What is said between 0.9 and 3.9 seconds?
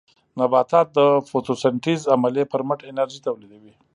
د فوټوسنټیز عملیې پرمټ انرژي تولیدوي.